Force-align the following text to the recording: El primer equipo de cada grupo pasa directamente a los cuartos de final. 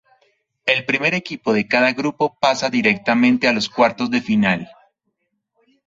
El 0.65 0.83
primer 0.83 1.13
equipo 1.13 1.53
de 1.53 1.67
cada 1.67 1.91
grupo 1.93 2.35
pasa 2.39 2.71
directamente 2.71 3.47
a 3.47 3.53
los 3.53 3.69
cuartos 3.69 4.09
de 4.09 4.19
final. 4.19 4.67